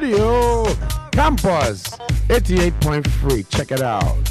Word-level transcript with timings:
Radio. 0.00 0.64
Campus 1.12 1.82
88.3. 2.28 3.46
Check 3.50 3.70
it 3.70 3.82
out. 3.82 4.29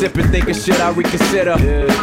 Sipping, 0.00 0.29
thinking, 0.30 0.54
should 0.54 0.80
I 0.80 0.90
reconsider? 0.90 1.56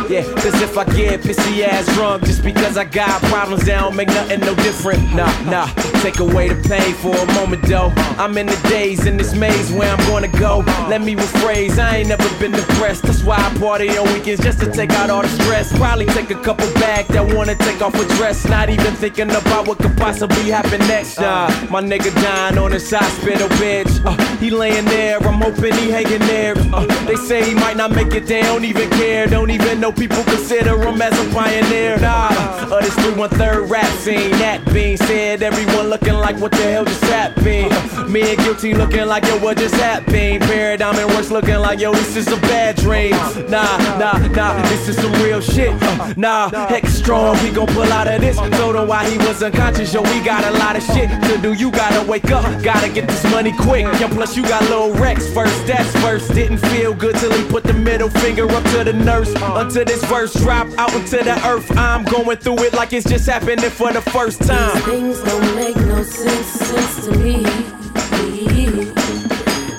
Yeah, 0.09 0.23
cause 0.23 0.61
if 0.61 0.77
I 0.77 0.85
get 0.85 1.21
pissy 1.21 1.63
ass 1.63 1.85
drunk 1.95 2.25
just 2.25 2.43
because 2.43 2.77
I 2.77 2.83
got 2.83 3.21
problems, 3.23 3.65
that 3.65 3.79
don't 3.81 3.95
make 3.95 4.09
nothing 4.09 4.41
no 4.41 4.55
different. 4.55 5.01
Nah, 5.15 5.31
nah, 5.43 5.67
take 6.01 6.19
away 6.19 6.49
the 6.49 6.55
pain 6.67 6.93
for 6.95 7.15
a 7.15 7.25
moment 7.33 7.63
though. 7.63 7.91
I'm 8.17 8.37
in 8.37 8.47
the 8.47 8.59
days 8.69 9.05
in 9.05 9.17
this 9.17 9.33
maze 9.33 9.71
where 9.71 9.91
I'm 9.91 10.05
gonna 10.07 10.27
go. 10.39 10.59
Let 10.89 11.01
me 11.01 11.15
rephrase, 11.15 11.77
I 11.79 11.97
ain't 11.97 12.09
never 12.09 12.29
been 12.39 12.51
depressed. 12.51 13.03
That's 13.03 13.23
why 13.23 13.37
I 13.37 13.57
party 13.57 13.89
on 13.97 14.11
weekends 14.13 14.43
just 14.43 14.59
to 14.59 14.71
take 14.71 14.91
out 14.91 15.09
all 15.09 15.21
the 15.21 15.29
stress. 15.29 15.75
Probably 15.77 16.05
take 16.07 16.29
a 16.31 16.41
couple 16.41 16.71
back 16.73 17.07
that 17.07 17.25
wanna 17.35 17.55
take 17.55 17.81
off 17.81 17.95
a 17.95 18.05
dress. 18.15 18.45
Not 18.47 18.69
even 18.69 18.93
thinking 18.95 19.29
about 19.29 19.67
what 19.67 19.77
could 19.79 19.95
possibly 19.97 20.49
happen 20.49 20.79
next. 20.87 21.19
Nah, 21.19 21.47
my 21.69 21.81
nigga 21.81 22.13
dying 22.21 22.57
on 22.57 22.71
his 22.71 22.89
hospital 22.91 23.49
bed. 23.59 23.87
Uh, 24.05 24.15
he 24.37 24.49
laying 24.49 24.85
there, 24.85 25.17
I'm 25.19 25.41
hoping 25.41 25.73
he 25.75 25.89
hanging 25.89 26.25
there. 26.27 26.55
Uh, 26.73 26.85
they 27.05 27.15
say 27.15 27.43
he 27.43 27.53
might 27.53 27.77
not 27.77 27.91
make 27.91 28.13
it, 28.13 28.16
they 28.25 28.41
don't 28.41 28.65
even 28.65 28.89
care. 28.91 29.27
Don't 29.27 29.51
even 29.51 29.79
know 29.79 29.91
people 29.91 30.23
consider 30.23 30.81
him 30.81 31.01
as 31.01 31.13
a 31.19 31.33
pioneer. 31.33 31.99
Nah, 31.99 32.29
uh, 32.29 32.81
this 32.81 32.93
313 32.95 33.69
rap 33.69 33.85
scene. 33.99 34.31
That 34.31 34.63
being 34.73 34.97
said, 34.97 35.43
everyone 35.43 35.89
looking 35.89 36.13
like 36.13 36.37
what 36.37 36.51
the 36.51 36.63
hell 36.63 36.85
just 36.85 37.03
happened. 37.03 37.71
Me 38.11 38.21
and 38.21 38.37
guilty 38.39 38.73
looking 38.73 39.05
like 39.05 39.25
yo, 39.25 39.37
what 39.39 39.57
just 39.57 39.75
happened? 39.75 40.41
Paradigm 40.43 40.95
and 40.95 41.09
works 41.11 41.29
looking 41.29 41.57
like 41.57 41.79
yo, 41.79 41.91
this 41.93 42.15
is 42.15 42.27
a 42.27 42.37
bad 42.41 42.75
dream. 42.77 43.11
Nah, 43.49 43.77
nah, 43.97 44.17
nah, 44.29 44.61
this 44.69 44.87
is 44.87 44.95
some 44.97 45.11
real 45.23 45.41
shit. 45.41 45.73
Nah, 46.17 46.49
heck 46.49 46.85
strong, 46.87 47.37
we 47.43 47.51
gon' 47.51 47.67
pull 47.67 47.91
out 47.91 48.07
of 48.07 48.21
this. 48.21 48.37
Told 48.57 48.75
him 48.75 48.87
why 48.87 49.07
he 49.09 49.17
was 49.19 49.43
unconscious, 49.43 49.93
yo, 49.93 50.01
we 50.01 50.23
got 50.23 50.43
a 50.45 50.51
lot 50.57 50.75
of 50.75 50.83
shit 50.83 51.09
to 51.09 51.37
do. 51.41 51.53
You 51.53 51.69
gotta 51.71 52.07
wake 52.09 52.31
up, 52.31 52.43
gotta 52.63 52.89
get 52.89 53.07
this 53.07 53.23
money 53.25 53.51
quick. 53.51 53.85
Yo, 53.99 54.07
plus 54.07 54.35
you 54.35 54.43
got 54.43 54.63
low 54.69 54.93
Rex 54.93 55.31
first, 55.33 55.67
that's 55.67 55.91
first. 56.01 56.33
Didn't 56.33 56.59
feel 56.59 56.93
good 56.93 57.15
till 57.17 57.31
he 57.31 57.47
put 57.49 57.63
the 57.63 57.73
middle 57.73 58.06
finger 58.09 58.49
up 58.51 58.63
to 58.71 58.83
the 58.83 58.93
nurse. 58.93 59.33
Until 59.35 59.85
this 59.85 60.03
verse 60.05 60.33
drop 60.33 60.67
out 60.77 60.93
into 60.93 61.17
the 61.17 61.39
earth, 61.47 61.69
I'm 61.77 62.03
going 62.03 62.37
through 62.37 62.63
it 62.63 62.73
like 62.73 62.93
it's 62.93 63.09
just 63.09 63.27
happening 63.27 63.69
for 63.69 63.91
the 63.91 64.01
first 64.01 64.43
time. 64.43 64.75
These 64.75 64.85
things 64.85 65.23
don't 65.23 65.55
make 65.55 65.75
no 65.75 66.03
sense, 66.03 66.47
sense 66.47 67.05
to 67.05 67.17
me. 67.17 67.43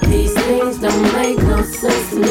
These 0.06 0.34
things 0.34 0.78
don't 0.78 1.12
make 1.12 1.38
no 1.38 1.62
sense 1.62 2.10
to 2.10 2.16
me. 2.16 2.28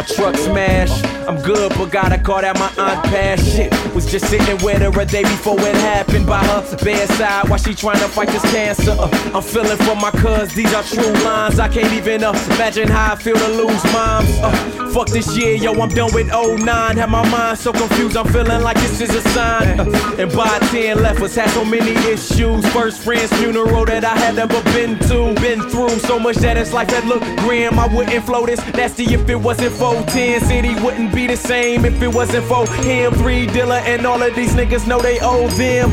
My 0.00 0.06
truck 0.06 0.36
smashed. 0.36 1.04
I'm 1.28 1.40
good, 1.42 1.72
but 1.76 1.90
gotta 1.90 2.18
call 2.18 2.40
that 2.40 2.58
my 2.58 2.72
aunt 2.82 3.04
pass. 3.06 3.44
Shit, 3.44 3.70
was 3.94 4.10
just 4.10 4.26
sitting 4.26 4.56
with 4.64 4.80
her 4.80 5.00
a 5.00 5.04
day 5.04 5.22
before 5.22 5.60
it 5.60 5.76
happened 5.76 6.26
by 6.26 6.42
her 6.44 6.62
bedside 6.82 7.48
while 7.48 7.58
she 7.58 7.74
trying 7.74 7.98
to 7.98 8.08
fight 8.08 8.28
this 8.28 8.42
cancer. 8.50 8.96
Uh, 8.98 9.10
I'm 9.34 9.42
feeling 9.42 9.76
for 9.76 9.94
my 9.96 10.10
cuz, 10.10 10.54
these 10.54 10.72
are 10.72 10.82
true 10.82 11.12
lines. 11.24 11.58
I 11.58 11.68
can't 11.68 11.92
even 11.92 12.24
uh, 12.24 12.32
imagine 12.54 12.88
how 12.88 13.12
I 13.12 13.16
feel 13.16 13.36
to 13.36 13.48
lose 13.48 13.84
moms. 13.92 14.30
Uh, 14.40 14.89
fuck 14.90 15.08
this 15.08 15.36
year, 15.36 15.54
yo, 15.54 15.72
I'm 15.72 15.88
done 15.88 16.12
with 16.12 16.28
09. 16.28 16.96
Have 16.96 17.10
my 17.10 17.28
mind 17.30 17.58
so 17.58 17.72
confused, 17.72 18.16
I'm 18.16 18.26
feeling 18.26 18.62
like 18.62 18.76
this 18.76 19.00
is 19.00 19.14
a 19.14 19.22
sign. 19.30 19.80
And 20.18 20.32
by 20.32 20.58
10 20.70 21.02
left 21.02 21.20
us, 21.20 21.34
had 21.34 21.50
so 21.50 21.64
many 21.64 21.92
issues. 22.10 22.66
First 22.72 23.02
friend's 23.02 23.32
funeral 23.38 23.84
that 23.86 24.04
I 24.04 24.16
had 24.16 24.36
never 24.36 24.62
been 24.74 24.98
to. 25.08 25.34
Been 25.40 25.60
through 25.70 25.98
so 26.00 26.18
much 26.18 26.36
that 26.36 26.56
it's 26.56 26.72
life 26.72 26.88
that 26.88 27.06
look 27.06 27.22
grim. 27.38 27.78
I 27.78 27.86
wouldn't 27.94 28.24
flow 28.24 28.46
this 28.46 28.60
nasty 28.74 29.04
if 29.14 29.28
it 29.28 29.36
wasn't 29.36 29.72
for 29.72 29.94
Baatin. 29.94 30.40
City 30.40 30.74
wouldn't 30.82 31.14
be 31.14 31.26
the 31.26 31.36
same 31.36 31.84
if 31.84 32.00
it 32.02 32.12
wasn't 32.12 32.44
for 32.46 32.66
him. 32.84 33.12
Three 33.14 33.46
Dilla 33.46 33.80
and 33.82 34.06
all 34.06 34.22
of 34.22 34.34
these 34.34 34.54
niggas 34.54 34.86
know 34.86 35.00
they 35.00 35.18
owe 35.20 35.48
them 35.48 35.90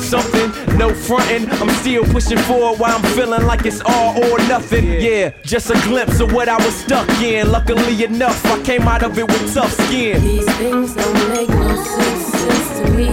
something. 0.00 0.50
No 0.76 0.92
frontin', 0.94 1.50
I'm 1.60 1.70
still 1.80 2.04
pushing 2.04 2.38
forward 2.38 2.78
while 2.78 2.96
I'm 2.96 3.02
feeling 3.14 3.44
like 3.46 3.66
it's 3.66 3.80
all 3.84 4.16
or 4.22 4.38
nothing. 4.48 4.84
Yeah, 5.00 5.30
just 5.42 5.70
a 5.70 5.74
glimpse 5.88 6.20
of 6.20 6.32
what 6.32 6.48
I 6.48 6.56
was 6.56 6.74
stuck 6.74 7.08
in. 7.22 7.50
Luckily 7.50 8.04
enough, 8.04 8.44
I 8.46 8.62
came 8.62 8.82
out 8.82 9.02
of 9.02 9.18
it 9.18 9.26
with 9.26 9.54
tough 9.54 9.72
skin. 9.72 10.22
These 10.22 10.50
things 10.56 10.94
don't 10.94 11.28
make 11.28 11.48
no 11.48 11.84
sense, 11.84 12.24
sense 12.26 12.80
to 12.80 12.90
me. 12.96 13.10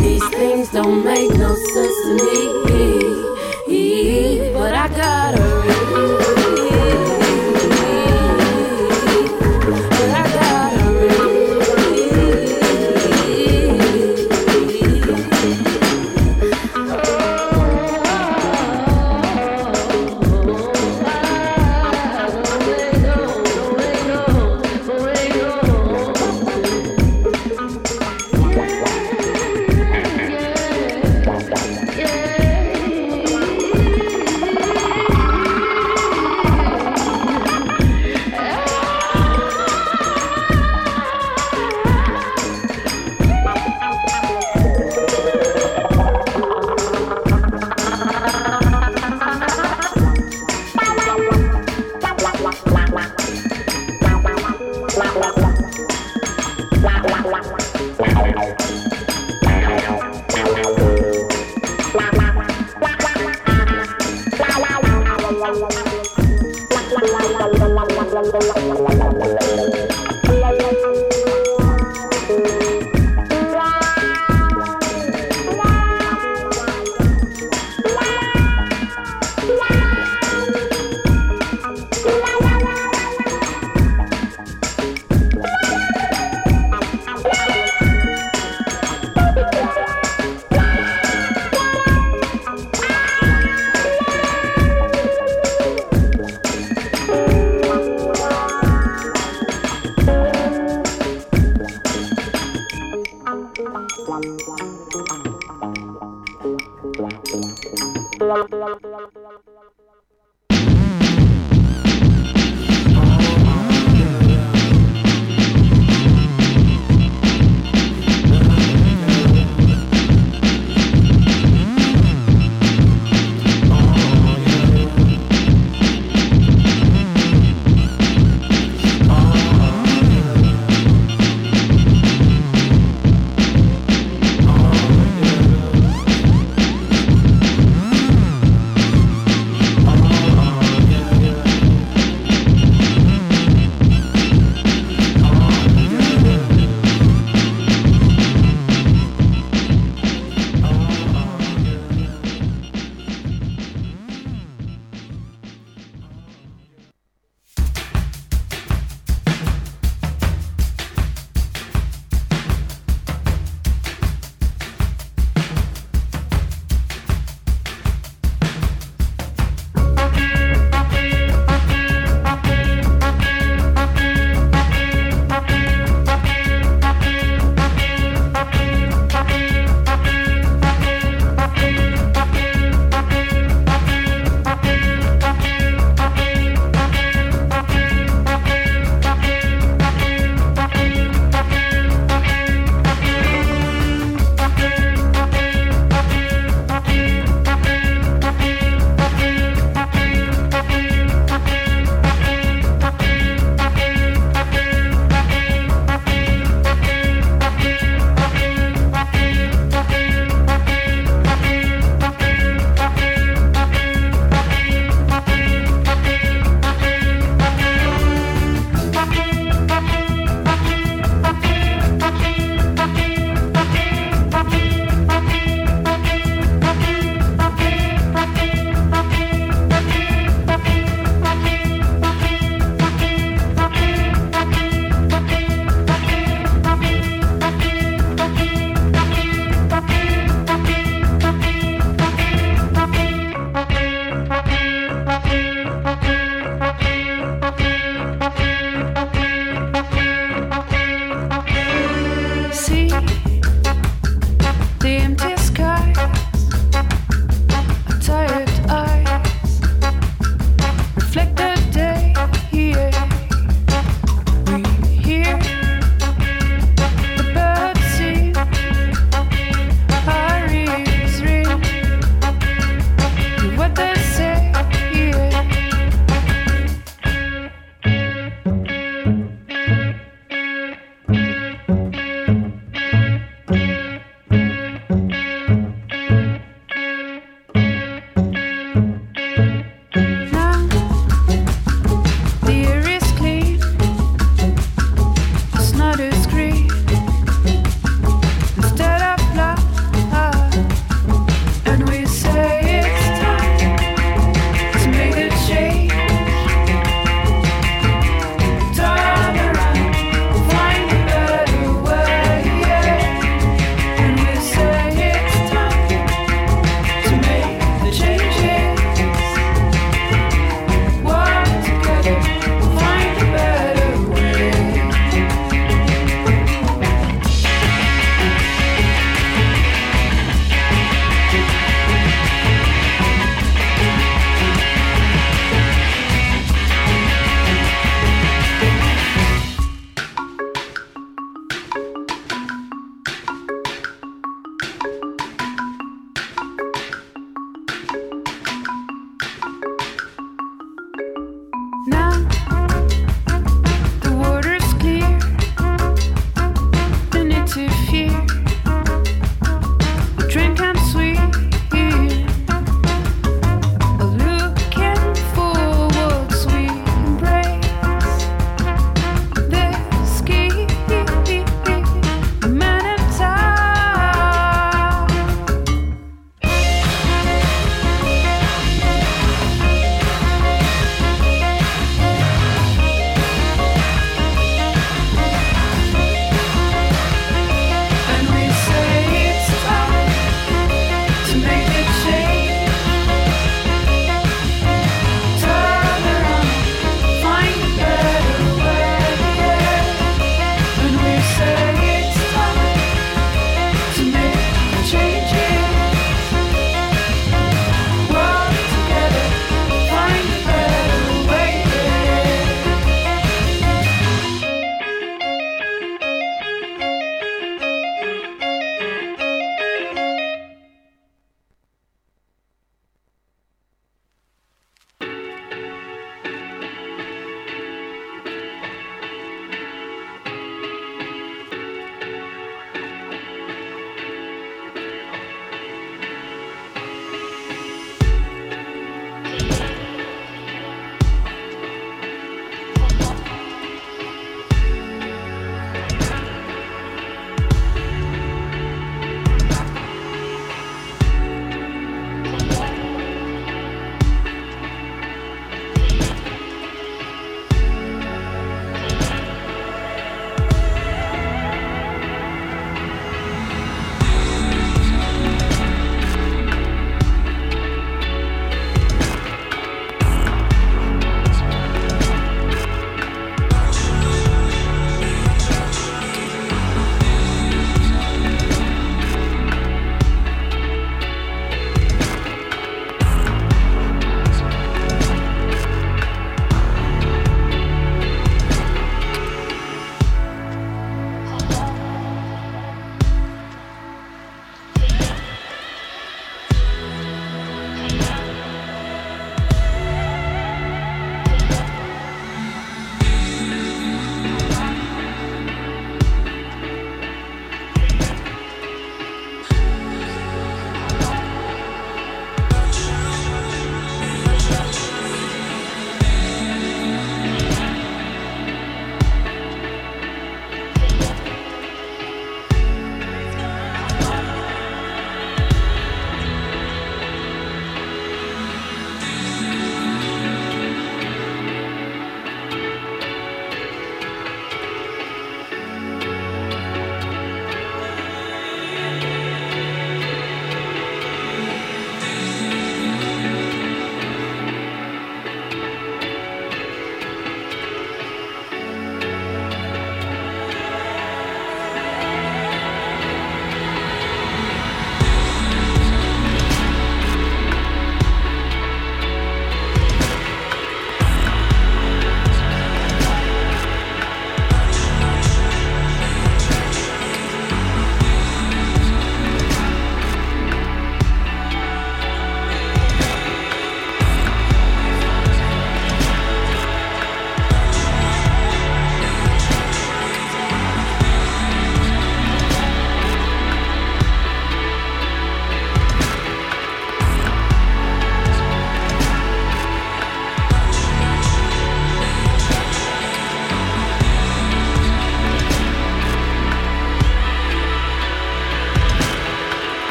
These 0.00 0.28
things 0.30 0.70
don't 0.70 1.04
make 1.04 1.30
no 1.30 1.54
sense 1.54 1.96
to 2.04 2.24
me. 2.24 2.59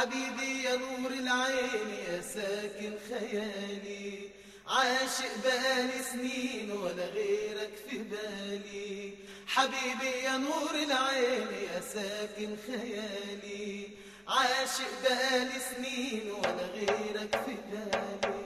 حبيبي 0.00 0.62
يا 0.64 0.76
نور 0.76 1.10
العين 1.10 1.90
يا 2.08 2.20
ساكن 2.20 2.92
خيالي. 3.08 4.28
عاشق 4.68 5.32
بقالي 5.44 6.02
سنين 6.12 6.70
ولا 6.70 7.04
غيرك 7.04 7.70
في 7.88 7.98
بالي. 7.98 9.14
حبيبي 9.46 10.12
يا 10.24 10.36
نور 10.36 10.74
العين 10.74 11.48
يا 11.72 11.80
ساكن 11.80 12.56
خيالي. 12.66 13.88
عاشق 14.28 14.90
بقالي 15.04 15.60
سنين 15.70 16.30
ولا 16.30 16.66
غيرك 16.74 17.40
في 17.46 17.56
بالي. 17.70 18.39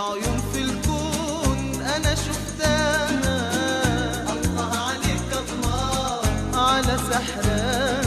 عيون 0.00 0.40
في 0.52 0.60
الكون 0.60 1.82
أنا 1.96 2.14
شفتها. 2.14 3.08
الله 4.32 4.70
عليك 4.88 5.30
الله 5.44 6.20
على 6.54 6.96
سحرها. 7.10 8.00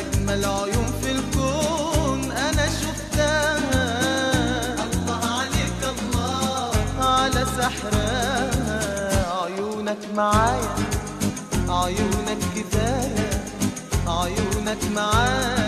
أجمل 0.00 0.44
عيون 0.44 0.88
في 1.02 1.10
الكون 1.12 2.32
أنا 2.32 2.66
شفتها. 2.82 3.58
الله 4.84 5.22
عليك 5.38 5.82
الله 5.94 6.70
على 7.00 7.46
سحرها. 7.58 8.50
عيونك 9.42 10.02
معايا 10.14 10.74
عيونك 11.68 12.38
كفاية 12.56 13.30
عيونك 14.06 14.82
معايا. 14.94 15.59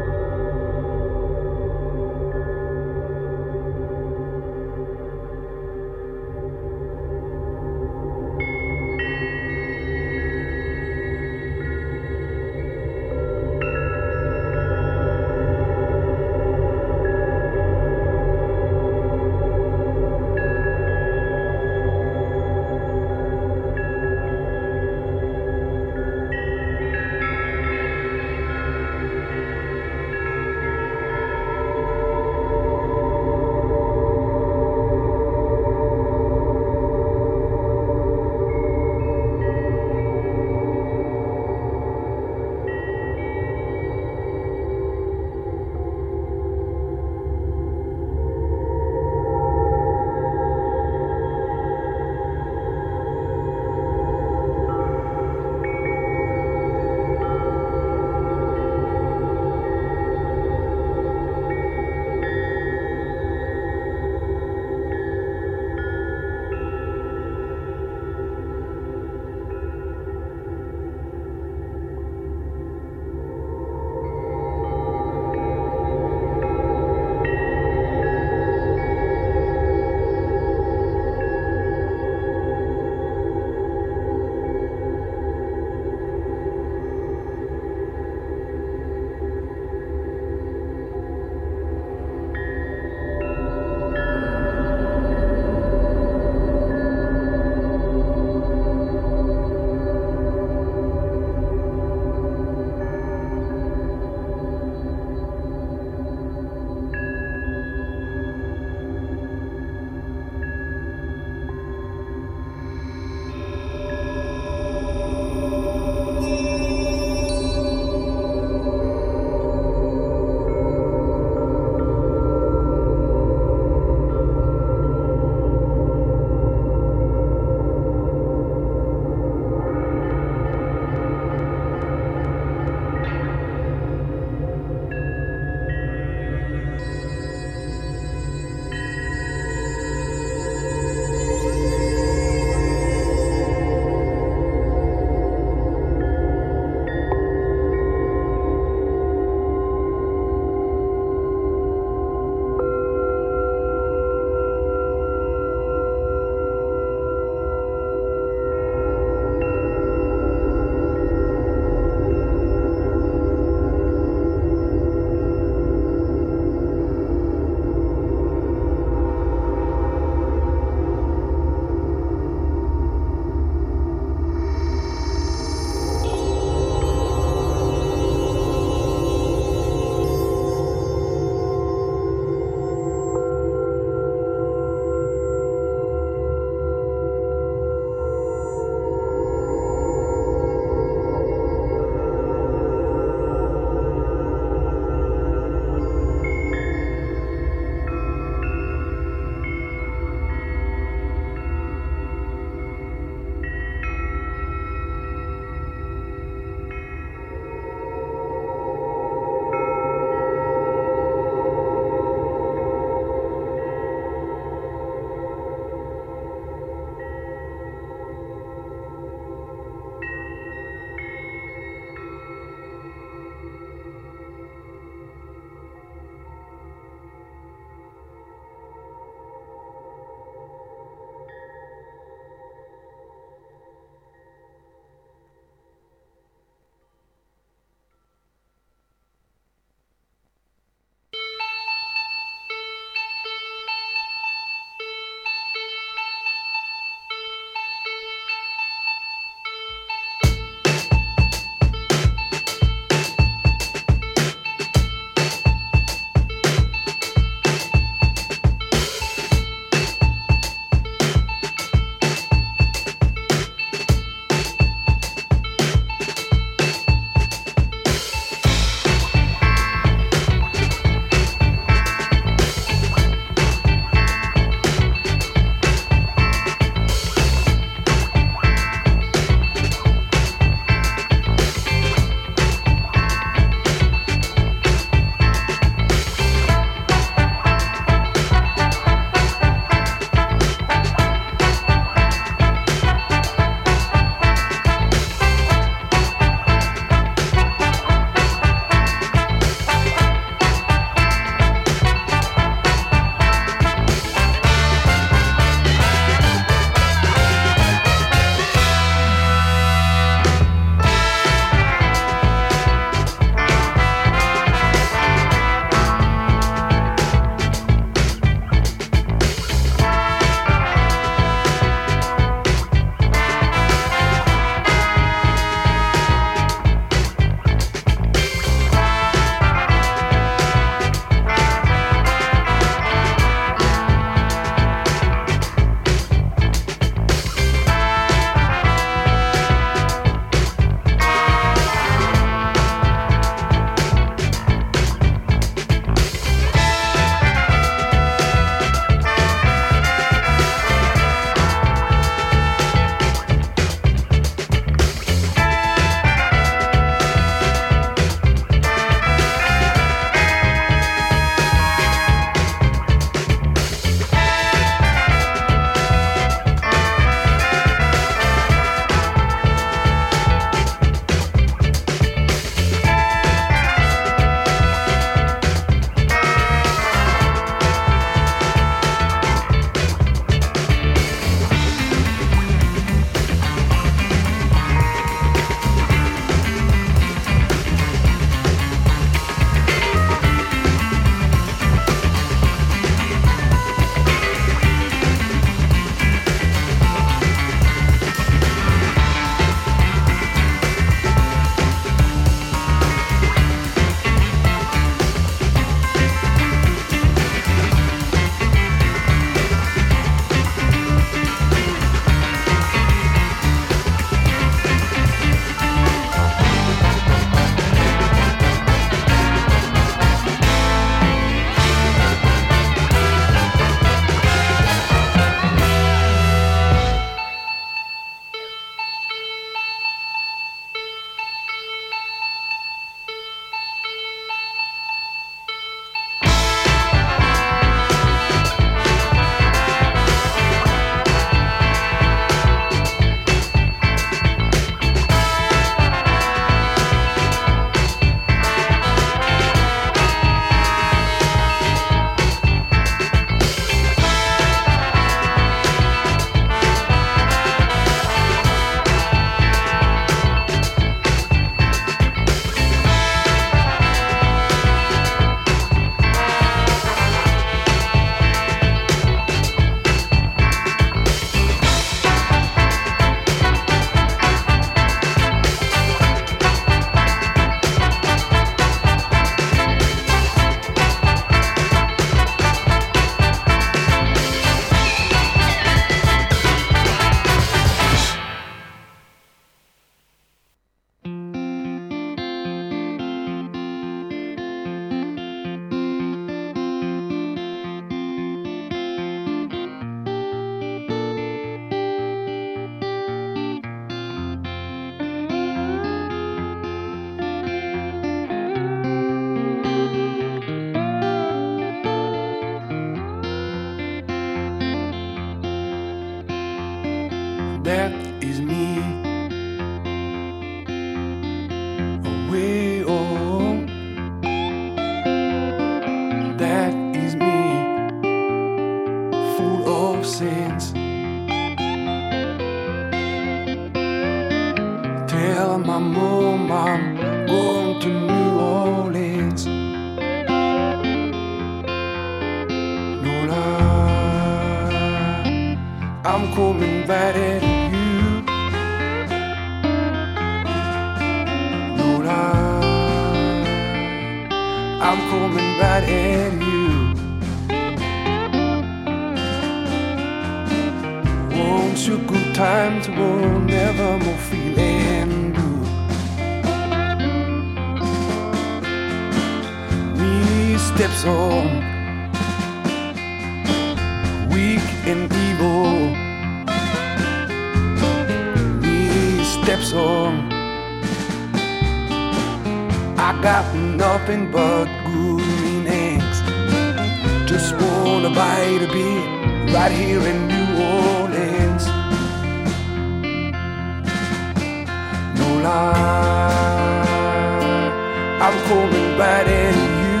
I'm 598.36 598.44
coming 598.48 598.98
back 598.98 599.24
to 599.24 599.32
you. 599.32 600.00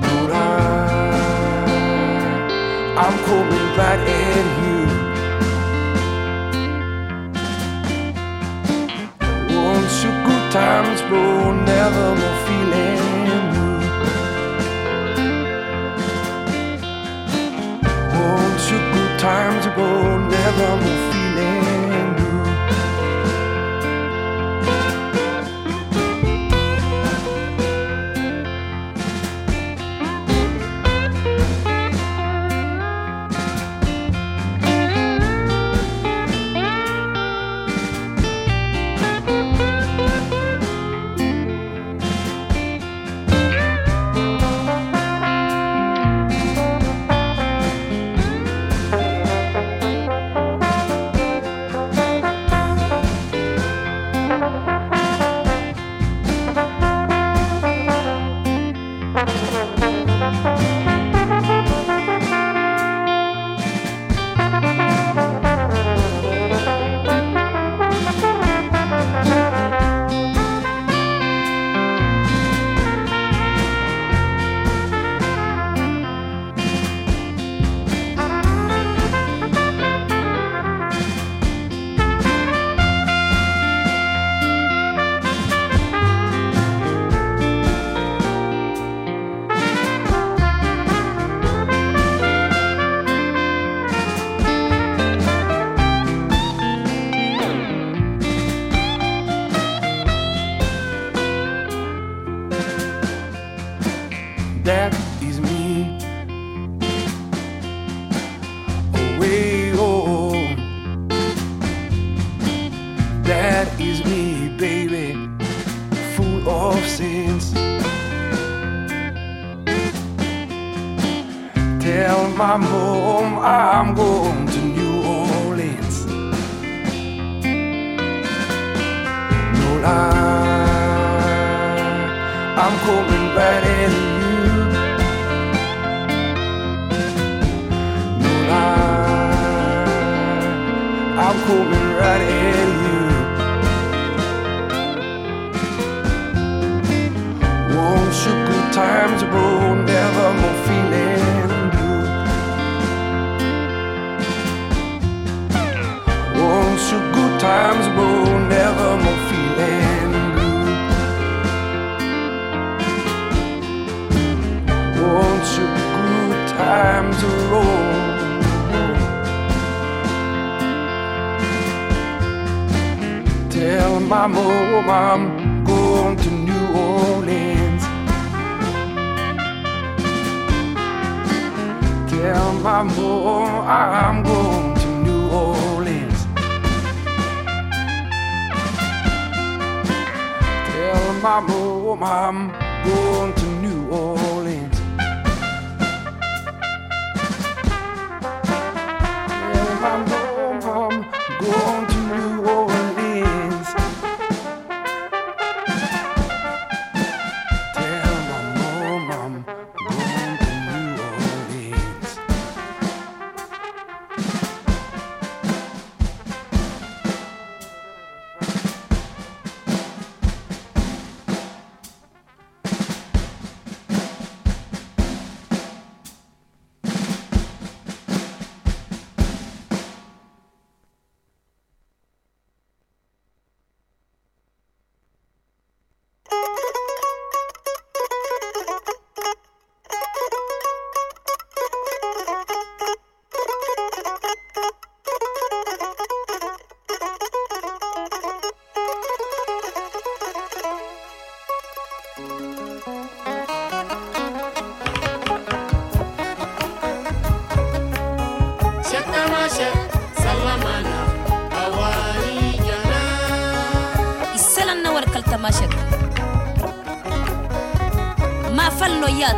Lord, 0.00 0.30
I, 0.30 0.34
I'm 2.96 3.16
coming 3.26 3.68
back 3.76 3.98
to 4.06 4.18
you. 4.62 4.80
Once 9.54 9.94
your 10.04 10.16
good 10.24 10.46
times 10.52 11.00
blow, 11.02 11.52
never 11.52 12.06
more 12.20 12.38
feeling 12.46 12.96
blue. 13.52 13.80
Once 18.32 18.64
your 18.70 18.84
good 18.94 19.14
times 19.20 19.66
blow, 19.74 20.18
never 20.28 20.76
more 20.82 21.05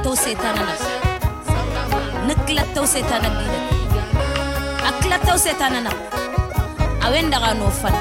ላተው 0.09 0.21
ሴተነ 0.25 0.59
ንክለተው 2.29 2.85
ሴተነ 2.93 3.25
ዲደ 3.39 3.55
አክለተው 4.91 5.37
ሴተነ 5.45 5.75
ነ 5.87 5.89
አዌን 7.07 7.27
ደጋ 7.35 7.45
ኖፈነ 7.61 7.97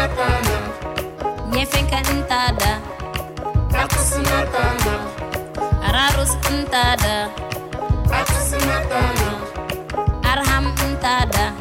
sinatana 0.00 0.56
nyefenka 1.52 2.00
ntada 2.00 2.72
aku 3.82 4.00
sinatana 4.10 4.94
ararus 5.88 6.32
ntada 6.48 7.28
aku 8.08 8.38
sinatana 8.48 9.30
arham 10.24 10.64
ntada 10.92 11.52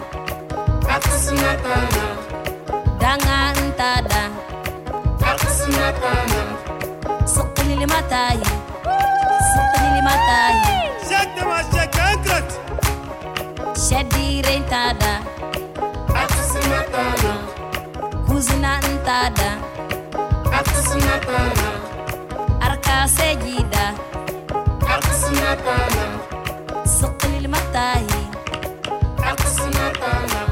aku 0.88 1.12
sinatana 1.20 2.06
danga 3.02 3.40
ntada 3.60 4.24
aku 5.20 5.48
sinatana 5.60 6.42
sukni 7.28 7.76
limatayi 7.76 8.52
sukni 9.52 9.88
limatayi 10.00 10.72
shaddi 13.76 14.40
rentada. 14.48 15.29
sentada 19.10 19.57
Arca 20.53 20.82
pana 21.26 21.72
aku 22.62 23.07
sejida 23.10 23.86
Arca 24.86 25.14
sunatana 25.22 26.05
سوق 26.86 27.22
Aku 29.30 29.47
Arca 29.57 29.86
pana 29.99 30.49